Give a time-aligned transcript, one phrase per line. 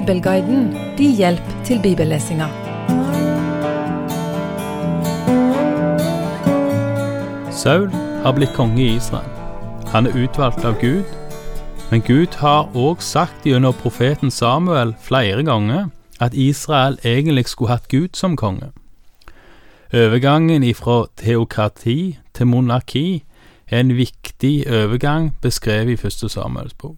[0.00, 2.46] Bibelguiden din hjelp til bibellesinga.
[7.52, 7.90] Saul
[8.22, 9.28] har blitt konge i Israel.
[9.92, 11.04] Han er utvalgt av Gud,
[11.90, 17.92] men Gud har òg sagt gjennom profeten Samuel flere ganger at Israel egentlig skulle hatt
[17.92, 18.72] Gud som konge.
[19.92, 23.22] Overgangen ifra teokrati til monarki
[23.68, 26.96] er en viktig overgang beskrevet i første Samuels bok.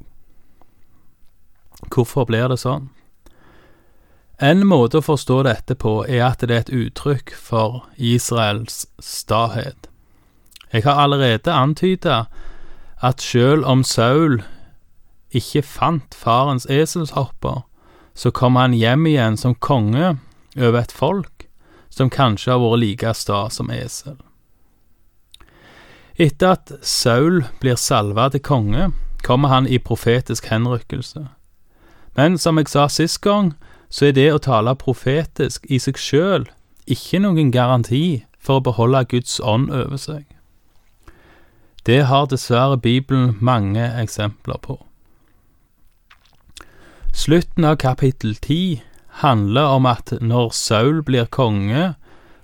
[1.91, 2.91] Hvorfor blir det sånn?
[4.43, 9.87] En måte å forstå dette på er at det er et uttrykk for Israels stahet.
[10.73, 12.25] Jeg har allerede antyda
[13.03, 14.41] at selv om Saul
[15.31, 17.63] ikke fant farens eselshopper,
[18.15, 20.17] så kom han hjem igjen som konge
[20.57, 21.47] over et folk
[21.93, 24.17] som kanskje har vært like sta som esel.
[26.21, 28.91] Etter at Saul blir salva til konge,
[29.25, 31.29] kommer han i profetisk henrykkelse.
[32.17, 33.55] Men som jeg sa sist gang,
[33.89, 36.49] så er det å tale profetisk i seg sjøl
[36.87, 40.25] ikke noen garanti for å beholde Guds ånd over seg.
[41.87, 44.79] Det har dessverre Bibelen mange eksempler på.
[47.13, 48.83] Slutten av kapittel ti
[49.21, 51.95] handler om at når Saul blir konge,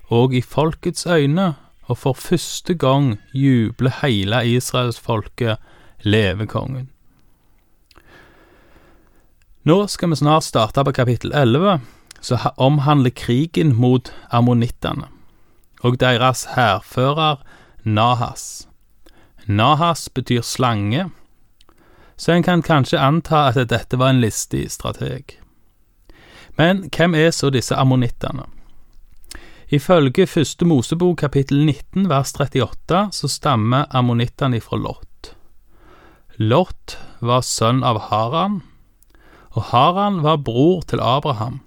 [0.08, 1.55] og i folkets øyne,
[1.89, 5.56] og for første gang jubler hele israelsfolket
[6.05, 6.91] levekongen.
[9.69, 11.80] Nå skal vi snart starte på kapittel 11,
[12.20, 15.11] som omhandler krigen mot ammonittene
[15.84, 17.42] og deres hærfører
[17.84, 18.69] Nahas.
[19.46, 21.11] Nahas betyr slange,
[22.16, 25.36] så en kan kanskje anta at dette var en listig strateg.
[26.56, 28.48] Men hvem er så disse ammonittene?
[29.69, 35.34] Ifølge første Mosebok kapittel 19 vers 38 så stammer ammonittene ifra Lot.
[36.39, 38.62] Lot var sønn av Haran,
[39.56, 41.60] og Haran var bror til Abraham.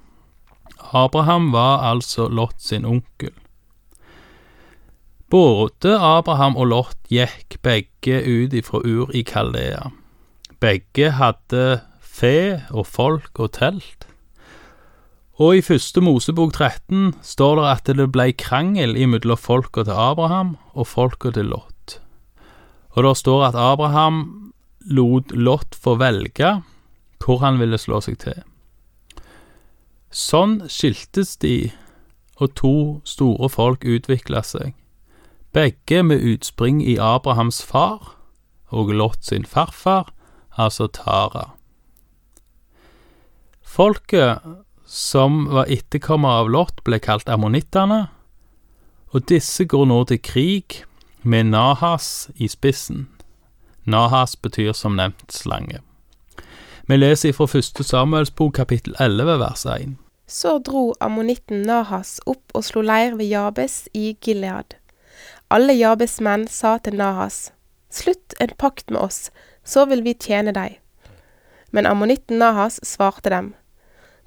[0.94, 3.34] Abraham var altså Lot sin onkel.
[5.32, 9.90] Både Abraham og Lot gikk begge ut ifra Ur i Kaldea.
[10.60, 14.08] Begge hadde fe og folk og telt.
[15.42, 20.58] Og i første Mosebok 13 står det at det ble krangel imellom folka til Abraham
[20.76, 21.98] og folka til Lot.
[22.92, 24.52] Og det står at Abraham
[24.92, 26.60] lot Lot få velge
[27.24, 28.42] hvor han ville slå seg til.
[30.12, 31.72] Sånn skiltes de,
[32.42, 34.74] og to store folk utvikla seg
[35.52, 38.16] begge med utspring i Abrahams far
[38.72, 40.14] og Lot sin farfar,
[40.56, 41.52] altså Tara.
[43.62, 44.40] Folket
[44.86, 48.06] som var etterkommere av Lot, ble kalt ammonittene,
[49.12, 50.84] og disse går nå til krig
[51.24, 53.10] med Nahas i spissen.
[53.84, 55.82] Nahas betyr som nevnt slange.
[56.88, 59.92] Vi leser fra første Samuels bok kapittel 11 vers 1.
[60.28, 64.74] Så dro ammonitten Nahas opp og slo leir ved Jabes i Gilead.
[65.54, 67.52] Alle Jabes menn sa til Nahas,
[67.92, 69.30] Slutt en pakt med oss,
[69.64, 70.80] så vil vi tjene deg.
[71.72, 73.54] Men ammonitten Nahas svarte dem,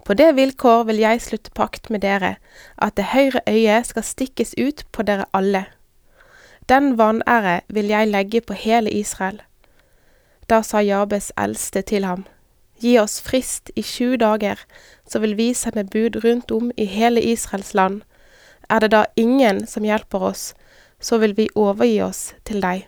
[0.05, 2.37] På det vilkår vil jeg slutte pakt med dere,
[2.77, 5.65] at det høyre øyet skal stikkes ut på dere alle.
[6.69, 9.41] Den vanære vil jeg legge på hele Israel.
[10.49, 12.25] Da sa Jabes eldste til ham,
[12.85, 14.61] Gi oss frist i sju dager,
[15.09, 18.03] så vil vi sende bud rundt om i hele Israels land.
[18.69, 20.53] Er det da ingen som hjelper oss,
[21.01, 22.85] så vil vi overgi oss til deg.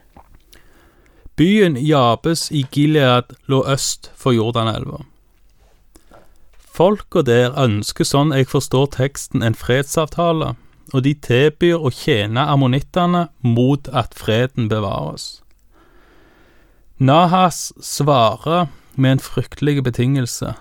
[1.37, 5.03] Byen Jabes i Gilead lå øst for Jordanelva.
[6.77, 10.55] Folka der ønsker, sånn jeg forstår teksten, en fredsavtale,
[10.93, 15.41] og de tilbyr å tjene ammonittene mot at freden bevares.
[17.01, 20.55] Nahas svarer med en fryktelig betingelse,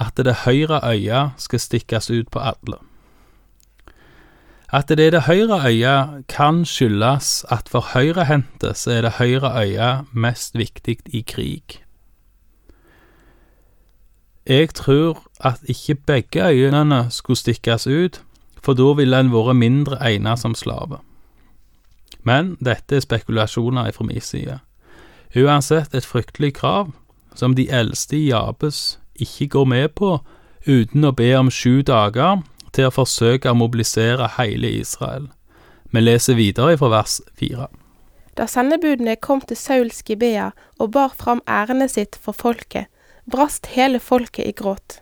[0.00, 2.78] at det høyre øyet skal stikkes ut på alle.
[4.72, 9.50] At det er det høyre øyet kan skyldes at for høyrehendte så er det høyre
[9.64, 11.82] øyet mest viktig i krig.
[14.46, 18.22] Jeg tror at ikke begge øynene skulle stikkes ut,
[18.62, 20.98] for da ville en vært mindre egnet som slave.
[22.22, 24.58] Men dette er spekulasjoner fra min side.
[25.36, 26.90] Uansett et fryktelig krav,
[27.40, 30.18] som de eldste i Jabes ikke går med på
[30.68, 32.42] uten å be om sju dager
[32.76, 35.30] til å forsøke å mobilisere hele Israel.
[35.90, 37.70] Vi leser videre fra vers fire.
[38.36, 42.86] Da sendebudene kom til Sauls Gibea og bar fram ærendet sitt for folket,
[43.26, 45.00] brast hele folket i gråt.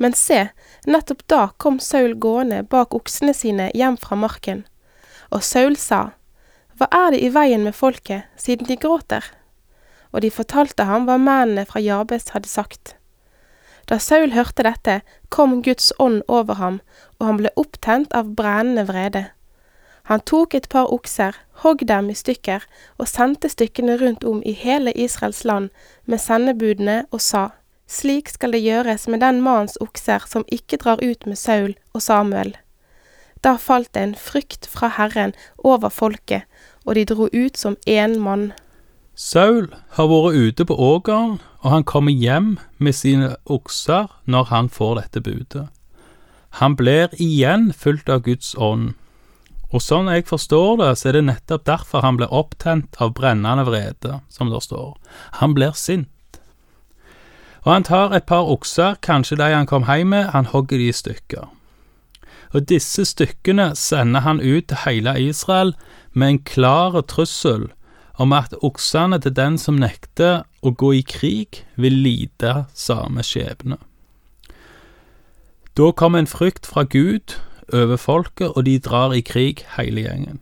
[0.00, 0.46] Men se,
[0.88, 4.64] nettopp da kom Saul gående bak oksene sine hjem fra marken.
[5.30, 6.14] Og Saul sa,
[6.78, 9.26] Hva er det i veien med folket, siden de gråter?
[10.12, 12.96] Og de fortalte ham hva mennene fra Jabes hadde sagt.
[13.88, 16.80] Da Saul hørte dette, kom Guds ånd over ham,
[17.18, 19.24] og han ble opptent av brennende vrede.
[20.10, 22.64] Han tok et par okser, hogg dem i stykker
[22.98, 25.70] og sendte stykkene rundt om i hele Israels land
[26.04, 27.50] med sendebudene og sa,
[27.86, 32.02] Slik skal det gjøres med den mannens okser som ikke drar ut med Saul og
[32.02, 32.54] Samuel.
[33.44, 36.46] Da falt det en frykt fra Herren over folket,
[36.86, 38.52] og de dro ut som én mann.
[39.14, 39.68] Saul
[39.98, 44.94] har vært ute på ågeren, og han kommer hjem med sine okser når han får
[45.00, 45.68] dette budet.
[46.60, 48.94] Han blir igjen fulgt av Guds ånd,
[49.72, 53.64] og sånn jeg forstår det, så er det nettopp derfor han blir opptent av brennende
[53.68, 54.96] vrede, som det står.
[55.40, 56.08] Han blir sint.
[57.64, 60.88] Og han tar et par okser, kanskje de han kom hjem med, han hogger de
[60.90, 61.46] i stykker.
[62.52, 65.72] Og disse stykkene sender han ut til hele Israel
[66.12, 67.70] med en klar trussel
[68.22, 73.80] om at oksene til den som nekter å gå i krig, vil lide samme skjebne.
[75.74, 77.38] Da kom en frykt fra Gud
[77.72, 80.40] over folket, og de drar i krig hele gjengen.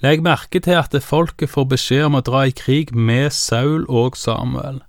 [0.00, 4.16] Legg merke til at folket får beskjed om å dra i krig med Saul og
[4.16, 4.80] Samuel.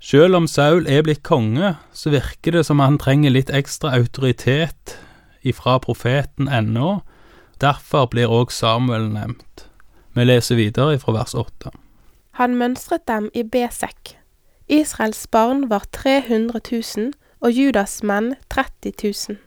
[0.00, 4.96] Selv om Saul er blitt konge, så virker det som han trenger litt ekstra autoritet
[5.46, 7.00] ifra profeten ennå,
[7.60, 9.66] derfor blir òg Samuel nevnt.
[10.16, 11.72] Vi leser videre fra vers 8.
[12.40, 14.16] Han mønstret dem i Besek.
[14.68, 19.38] Israels barn var 300 000, og Judas menn 30 000.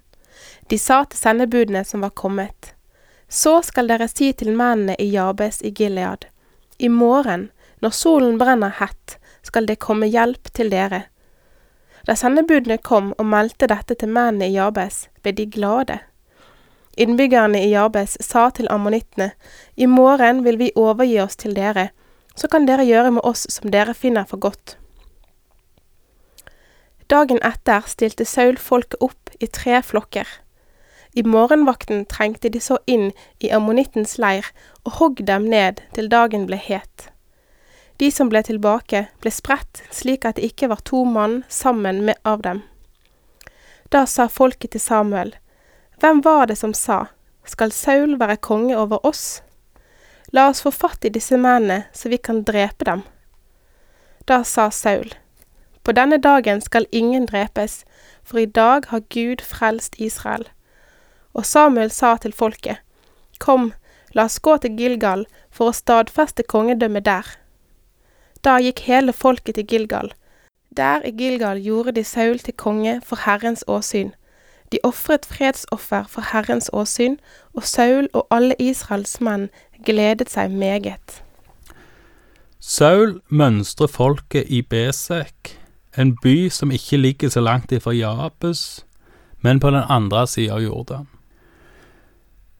[0.69, 2.73] De sa til sendebudene som var kommet,
[3.29, 6.25] Så skal dere si til mennene i Jabes i Gilead,
[6.79, 7.51] i morgen,
[7.81, 11.03] når solen brenner hett, skal det komme hjelp til dere.
[12.07, 15.99] Da sendebudene kom og meldte dette til mennene i Jabes, ble de glade.
[16.99, 19.29] Innbyggerne i Jabes sa til ammonittene,
[19.79, 21.89] i morgen vil vi overgi oss til dere,
[22.35, 24.75] så kan dere gjøre med oss som dere finner for godt.
[27.09, 30.27] Dagen etter stilte Saul folket opp i tre flokker.
[31.15, 34.51] I morgenvakten trengte de så inn i ammonittens leir
[34.83, 37.07] og hogg dem ned til dagen ble het.
[37.99, 42.19] De som ble tilbake, ble spredt slik at det ikke var to mann sammen med
[42.27, 42.61] av dem.
[43.89, 45.33] Da sa folket til Samuel,
[45.99, 47.05] Hvem var det som sa,
[47.45, 49.41] Skal Saul være konge over oss?
[50.31, 53.01] La oss få fatt i disse mennene, så vi kan drepe dem.
[54.27, 55.11] Da sa Saul,
[55.83, 57.83] På denne dagen skal ingen drepes,
[58.23, 60.47] for i dag har Gud frelst Israel.
[61.33, 62.77] Og Samuel sa til folket,
[63.39, 63.73] Kom,
[64.13, 67.25] la oss gå til Gilgal for å stadfeste kongedømmet der.
[68.43, 70.13] Da gikk hele folket til Gilgal.
[70.77, 74.13] Der i Gilgal gjorde de Saul til konge for Herrens åsyn.
[74.71, 77.17] De ofret fredsoffer for Herrens åsyn,
[77.53, 79.49] og Saul og alle Israels menn
[79.85, 81.21] gledet seg meget.
[82.59, 85.55] Saul mønstrer folket i Besek,
[85.97, 88.85] en by som ikke ligger så langt ifra Jabes,
[89.41, 91.07] men på den andre sida av Jordan.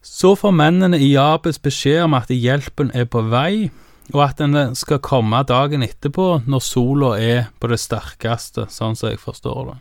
[0.02, 3.70] Så får mennene i Jabes beskjed om at hjelpen er på vei,
[4.14, 9.12] og at den skal komme dagen etterpå når sola er på det sterkeste, sånn som
[9.12, 9.78] jeg forstår det.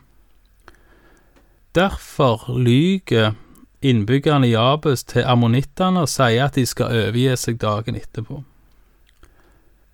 [1.79, 3.37] Derfor lyger
[3.83, 8.41] innbyggerne i Abus til ammonittene og sier at de skal overgi seg dagen etterpå.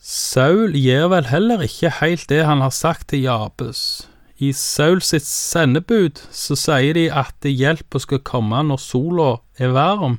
[0.01, 4.07] Saul gjør vel heller ikke helt det han har sagt til Jabes.
[4.41, 10.19] I Saul sitt sendebud så sier de at hjelpa skal komme når sola er varm,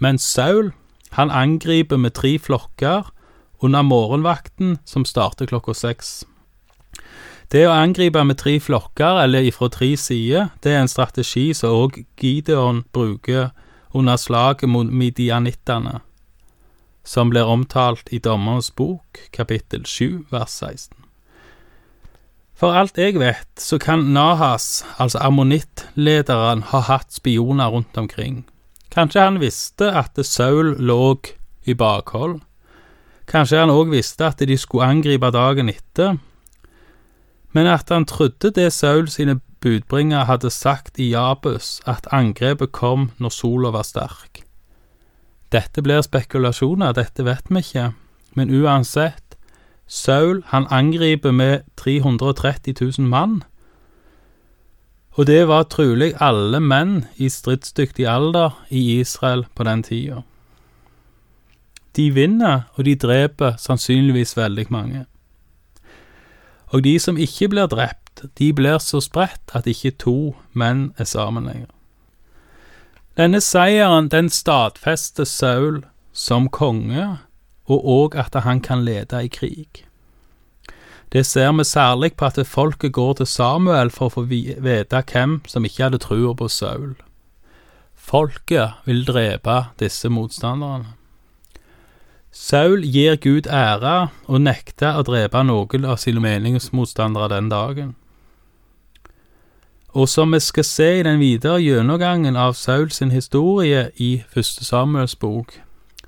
[0.00, 0.72] men Saul
[1.18, 3.12] han angriper med tre flokker
[3.60, 6.22] under morgenvakten som starter klokka seks.
[7.52, 11.76] Det å angripe med tre flokker, eller ifra tre sider, det er en strategi som
[11.84, 13.52] òg Gideon bruker
[13.94, 16.00] under slaget mot midianittene,
[17.04, 21.04] som blir omtalt i Dommerens bok, kapittel 7, vers 16.
[22.54, 28.44] For alt jeg vet, så kan Nahas, altså ammonittlederen, ha hatt spioner rundt omkring.
[28.94, 31.16] Kanskje han visste at Saul lå
[31.66, 32.40] i bakhold.
[33.26, 36.18] Kanskje han òg visste at de skulle angripe dagen etter,
[37.54, 43.10] men at han trodde det Saul sine budbringere hadde sagt i Jabus, at angrepet kom
[43.18, 44.42] når sola var sterk.
[45.54, 47.92] Dette blir spekulasjoner, dette vet vi ikke,
[48.34, 49.38] men uansett,
[49.86, 53.42] Saul han angriper med 330 000 mann,
[55.14, 60.24] og det var trolig alle menn i stridsdyktig alder i Israel på den tida.
[61.94, 65.04] De vinner, og de dreper sannsynligvis veldig mange.
[66.72, 71.08] Og de som ikke blir drept, de blir så spredt at ikke to menn er
[71.08, 71.70] sammen lenger.
[73.18, 77.18] Denne seieren, den stadfester Saul som konge,
[77.70, 79.84] og òg at han kan lede i krig.
[81.12, 85.40] Det ser vi særlig på at folket går til Samuel for å få vite hvem
[85.46, 86.96] som ikke hadde trua på Saul.
[87.94, 90.96] Folket vil drepe disse motstanderne.
[92.34, 97.92] Saul gir Gud ære og nekter å drepe noen av sine meningsmotstandere den dagen.
[99.94, 105.14] Og som vi skal se i den videre gjennomgangen av Sauls historie i Første Samuels
[105.14, 105.54] bok,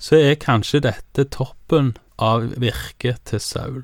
[0.03, 3.81] så er kanskje dette toppen av virket til Saul.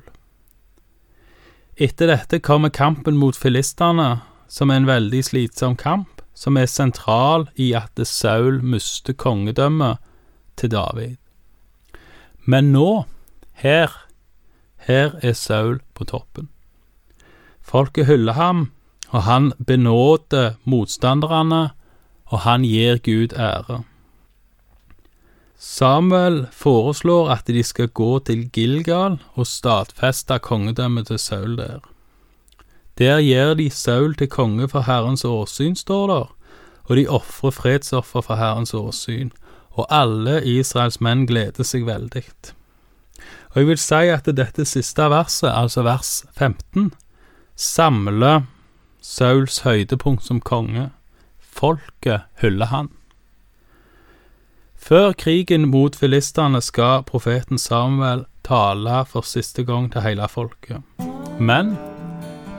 [1.79, 4.19] Etter dette kommer kampen mot filistene,
[4.51, 10.03] som er en veldig slitsom kamp, som er sentral i at Saul mister kongedømmet
[10.59, 11.22] til David.
[12.45, 13.05] Men nå,
[13.53, 13.91] her,
[14.87, 16.49] her er Saul på toppen.
[17.63, 18.71] Folket hyller ham,
[19.09, 21.69] og han benåder motstanderne,
[22.25, 23.83] og han gir Gud ære.
[25.63, 31.79] Samuel foreslår at de skal gå til Gilgal og stadfeste kongedømmet til Saul der.
[32.97, 36.35] Der gir de Saul til konge for Herrens åsyn, står der,
[36.83, 39.31] og de ofrer fredsoffer for Herrens åsyn,
[39.73, 42.25] og alle Israels menn gleder seg veldig.
[43.53, 46.91] Og jeg vil si at dette siste verset, altså vers 15,
[47.55, 48.43] samler
[49.03, 50.89] Sauls høydepunkt som konge.
[51.39, 52.89] Folket hyller han.
[54.83, 60.83] Før krigen mot filistene skal profeten Samuel tale for siste gang til hele folket.
[61.39, 61.75] Men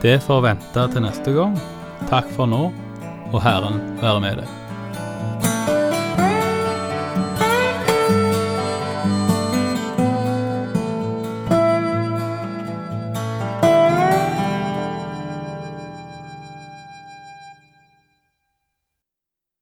[0.01, 1.57] det får vente til neste gang.
[2.09, 2.69] Takk for nå,
[3.31, 4.64] og Herren være med deg.